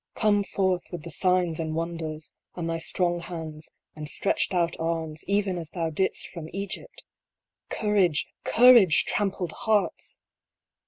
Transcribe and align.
Come 0.15 0.43
forth 0.43 0.81
with 0.91 1.03
the 1.03 1.11
signs 1.11 1.59
and 1.59 1.75
wonders, 1.75 2.31
and 2.55 2.67
thy 2.67 2.79
strong 2.79 3.19
hands, 3.19 3.69
and 3.95 4.09
stretched 4.09 4.51
out 4.51 4.75
arms, 4.79 5.23
even 5.27 5.59
as 5.59 5.69
thou 5.69 5.91
didst 5.91 6.27
from 6.29 6.49
Egypt! 6.51 7.03
Courage, 7.69 8.25
courage! 8.43 9.05
trampled 9.05 9.51
hearts 9.51 10.17